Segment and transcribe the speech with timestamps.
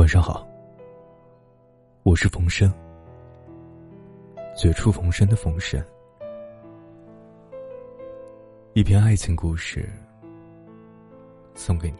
[0.00, 0.48] 晚上好，
[2.04, 2.72] 我是冯生，
[4.56, 5.78] 绝处逢生的冯生。
[8.72, 9.86] 一篇爱情故事
[11.54, 11.98] 送给你，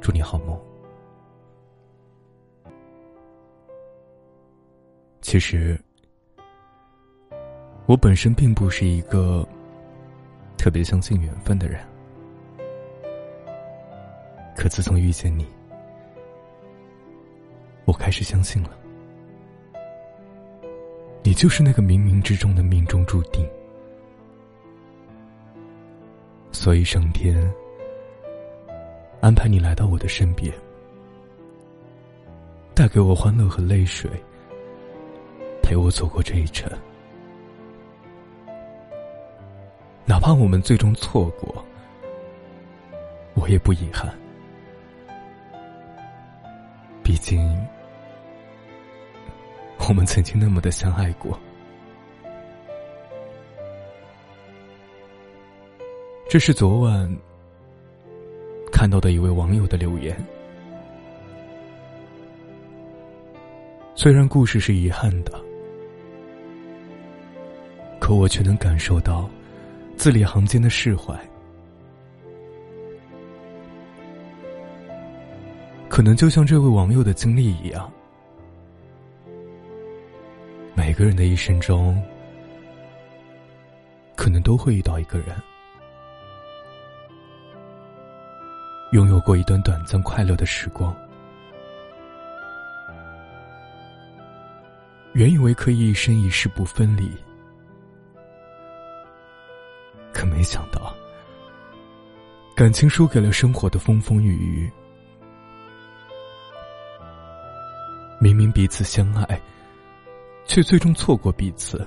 [0.00, 0.58] 祝你好梦。
[5.20, 5.78] 其实，
[7.84, 9.46] 我本身并不是一个
[10.56, 11.78] 特别相信缘分的人。
[14.56, 15.46] 可自从遇见你，
[17.88, 18.70] 我开始相信了，
[21.22, 23.48] 你就是那个冥冥之中的命中注定。
[26.52, 27.50] 所以上天
[29.22, 30.52] 安排你来到我的身边，
[32.74, 34.10] 带给我欢乐和泪水，
[35.62, 36.70] 陪我走过这一程。
[40.04, 41.64] 哪怕我们最终错过，
[43.32, 44.14] 我也不遗憾。
[47.02, 47.66] 毕竟，
[49.88, 51.38] 我们曾经那么的相爱过。
[56.28, 57.16] 这是昨晚
[58.70, 60.14] 看到的一位网友的留言。
[63.94, 65.32] 虽然故事是遗憾的，
[67.98, 69.28] 可我却能感受到
[69.96, 71.18] 字里行间的释怀。
[75.88, 77.90] 可能就像这位网友的经历一样，
[80.88, 82.02] 每个人的一生中，
[84.16, 85.36] 可能都会遇到一个人，
[88.92, 90.96] 拥有过一段短暂快乐的时光，
[95.12, 97.14] 原以为可以一生一世不分离，
[100.10, 100.94] 可没想到，
[102.56, 104.72] 感情输给了生活的风风雨雨。
[108.18, 109.38] 明明彼此相爱，
[110.48, 111.86] 却最终错过彼此，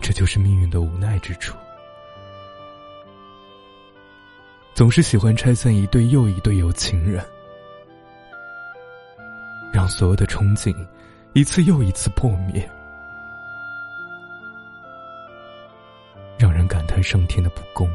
[0.00, 1.54] 这就是命运的无奈之处。
[4.72, 7.22] 总是喜欢拆散一对又一对有情人，
[9.70, 10.74] 让所有的憧憬
[11.34, 12.68] 一次又一次破灭，
[16.38, 17.86] 让人感叹上天的不公。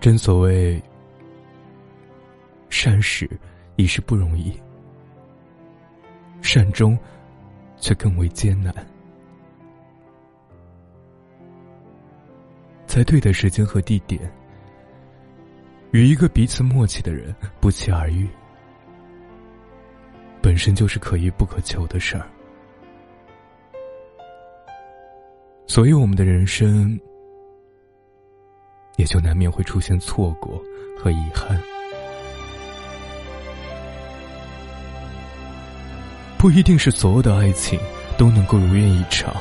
[0.00, 0.82] 真所谓，
[2.78, 3.26] 善始
[3.76, 4.52] 已是不容易，
[6.42, 6.96] 善终
[7.78, 8.70] 却更为艰难。
[12.86, 14.30] 在对的时间和地点，
[15.92, 18.28] 与一个彼此默契的人不期而遇，
[20.42, 22.28] 本身就是可遇不可求的事儿。
[25.66, 27.00] 所以，我们的人生。
[28.98, 30.58] 也就难免会出现错过
[30.98, 31.60] 和遗憾，
[36.38, 37.78] 不一定是所有的爱情
[38.16, 39.34] 都能够如愿以偿。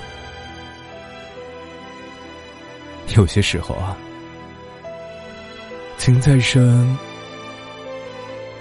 [3.16, 3.96] 有些时候啊，
[5.98, 6.98] 情再深，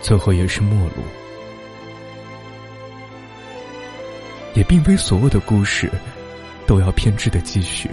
[0.01, 1.03] 最后也是陌路。
[4.55, 5.91] 也并非所有的故事
[6.67, 7.91] 都要偏执的继续。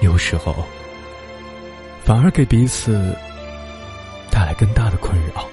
[0.00, 0.64] 有时候，
[2.02, 3.14] 反而给彼此
[4.30, 5.46] 带来更大的困扰，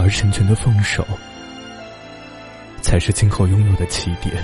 [0.00, 1.06] 而成全的放手，
[2.80, 4.42] 才是今后拥有的起点。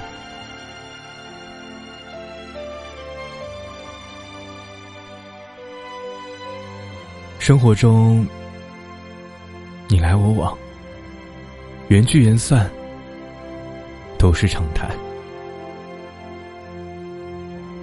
[7.39, 8.27] 生活中，
[9.89, 10.57] 你来我往，
[11.89, 12.69] 缘聚缘散，
[14.19, 14.91] 都是常态。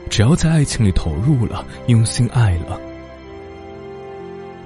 [0.10, 2.80] 只要在爱情里投入了，用心爱了，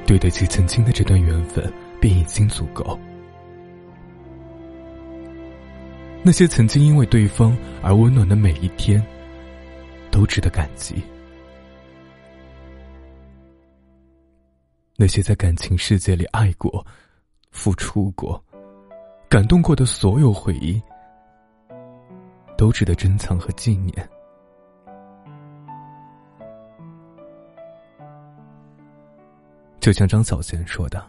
[0.06, 3.00] 对得起曾经的这段缘分，便已经足够。
[6.24, 9.02] 那些曾经因为对方而温暖的每一天，
[10.12, 10.96] 都值得感激。
[14.98, 16.86] 那些在感情世界里爱过、
[17.52, 18.44] 付出过、
[19.30, 20.82] 感动过的所有回忆，
[22.58, 24.10] 都值得珍藏和纪念。
[29.80, 31.02] 就像张小娴说的：“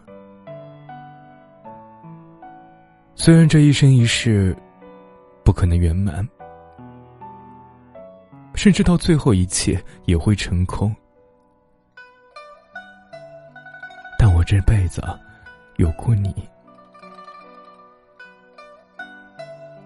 [3.29, 4.57] 虽然这一生一世
[5.43, 6.27] 不可能圆满，
[8.55, 10.91] 甚至到最后一切也会成空，
[14.17, 14.99] 但我这辈子
[15.75, 16.33] 有过你，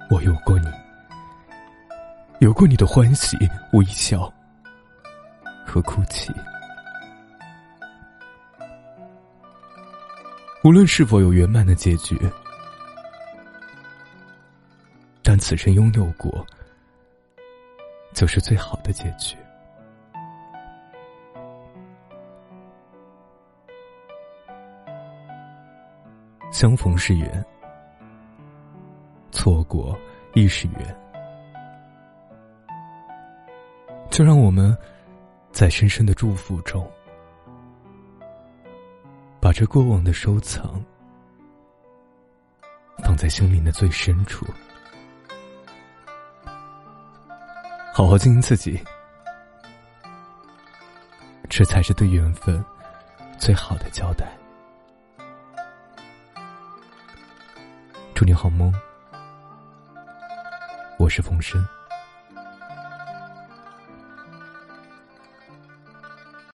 [0.09, 0.71] 我有过你，
[2.39, 3.37] 有过你的欢喜、
[3.73, 4.33] 微笑
[5.67, 6.33] 和哭泣。
[10.63, 12.17] 无论是否有圆满的结局，
[15.43, 16.47] 此生拥有过，
[18.13, 19.35] 就是最好的结局。
[26.49, 27.45] 相逢是缘，
[29.33, 29.99] 错过
[30.33, 30.97] 亦是缘。
[34.09, 34.73] 就让我们，
[35.51, 36.89] 在深深的祝福中，
[39.41, 40.81] 把这过往的收藏，
[43.03, 44.45] 放在心灵的最深处，
[47.95, 48.83] 好好经营自己，
[51.47, 52.65] 这才是对缘分
[53.37, 54.35] 最好的交代。
[58.15, 58.73] 祝你好梦，
[60.97, 61.63] 我是冯生。